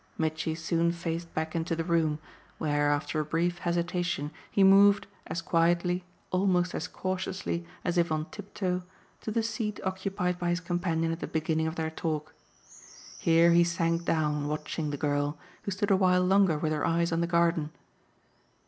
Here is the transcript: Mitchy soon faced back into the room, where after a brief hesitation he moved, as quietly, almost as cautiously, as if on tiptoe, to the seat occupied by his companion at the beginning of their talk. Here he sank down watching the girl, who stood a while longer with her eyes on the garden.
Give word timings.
Mitchy 0.17 0.55
soon 0.55 0.91
faced 0.91 1.31
back 1.35 1.55
into 1.55 1.75
the 1.75 1.83
room, 1.83 2.17
where 2.57 2.89
after 2.89 3.19
a 3.19 3.23
brief 3.23 3.59
hesitation 3.59 4.31
he 4.49 4.63
moved, 4.63 5.05
as 5.27 5.43
quietly, 5.43 6.03
almost 6.31 6.73
as 6.73 6.87
cautiously, 6.87 7.67
as 7.85 7.99
if 7.99 8.11
on 8.11 8.25
tiptoe, 8.31 8.81
to 9.21 9.29
the 9.29 9.43
seat 9.43 9.79
occupied 9.83 10.39
by 10.39 10.49
his 10.49 10.59
companion 10.59 11.11
at 11.11 11.19
the 11.19 11.27
beginning 11.27 11.67
of 11.67 11.75
their 11.75 11.91
talk. 11.91 12.33
Here 13.19 13.51
he 13.51 13.63
sank 13.63 14.03
down 14.03 14.47
watching 14.47 14.89
the 14.89 14.97
girl, 14.97 15.37
who 15.61 15.69
stood 15.69 15.91
a 15.91 15.95
while 15.97 16.23
longer 16.25 16.57
with 16.57 16.71
her 16.73 16.83
eyes 16.83 17.11
on 17.11 17.21
the 17.21 17.27
garden. 17.27 17.69